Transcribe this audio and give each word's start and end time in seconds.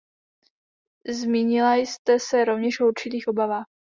Zmínila 1.13 1.75
jste 1.75 2.19
se 2.19 2.45
rovněž 2.45 2.79
o 2.79 2.87
určitých 2.87 3.27
obavách. 3.27 3.65